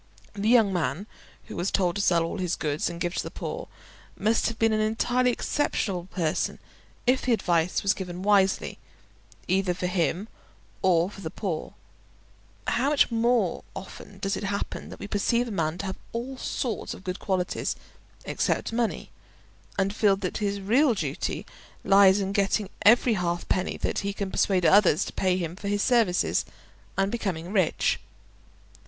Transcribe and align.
The 0.33 0.49
young 0.49 0.73
man 0.73 1.05
who 1.45 1.55
was 1.55 1.69
told 1.69 1.95
to 1.95 2.01
sell 2.01 2.23
all 2.23 2.39
his 2.39 2.55
goods 2.55 2.89
and 2.89 2.99
give 2.99 3.13
to 3.13 3.21
the 3.21 3.29
poor, 3.29 3.67
must 4.17 4.47
have 4.47 4.57
been 4.57 4.73
an 4.73 4.79
entirely 4.81 5.29
exceptional 5.31 6.05
person 6.05 6.57
if 7.05 7.21
the 7.21 7.33
advice 7.33 7.83
was 7.83 7.93
given 7.93 8.23
wisely, 8.23 8.79
either 9.47 9.75
for 9.75 9.85
him 9.85 10.27
or 10.81 11.11
for 11.11 11.21
the 11.21 11.29
poor; 11.29 11.75
how 12.65 12.89
much 12.89 13.11
more 13.11 13.63
often 13.75 14.17
does 14.17 14.35
it 14.35 14.45
happen 14.45 14.89
that 14.89 14.97
we 14.97 15.05
perceive 15.07 15.47
a 15.47 15.51
man 15.51 15.77
to 15.77 15.85
have 15.85 15.99
all 16.13 16.35
sorts 16.35 16.95
of 16.95 17.03
good 17.03 17.19
qualities 17.19 17.75
except 18.25 18.73
money, 18.73 19.11
and 19.77 19.93
feel 19.93 20.15
that 20.15 20.37
his 20.37 20.59
real 20.59 20.95
duty 20.95 21.45
lies 21.83 22.19
in 22.19 22.31
getting 22.33 22.71
every 22.81 23.13
half 23.13 23.47
penny 23.49 23.77
that 23.77 23.99
he 23.99 24.13
can 24.13 24.31
persuade 24.31 24.65
others 24.65 25.05
to 25.05 25.13
pay 25.13 25.37
him 25.37 25.55
for 25.55 25.67
his 25.67 25.83
services, 25.83 26.43
and 26.97 27.11
becoming 27.11 27.51
rich. 27.53 27.99